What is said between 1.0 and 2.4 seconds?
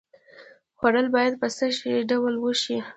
باید په څه ډول